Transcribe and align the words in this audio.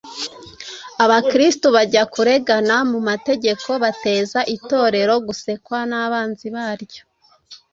Abakristo 1.03 1.65
bajya 1.75 2.03
kuregana 2.13 2.75
mu 2.91 2.99
mategeko 3.09 3.69
bateza 3.83 4.39
Itorero 4.55 5.13
gusekwa 5.27 5.77
n’abanzi 5.89 6.47
baryo 6.55 7.01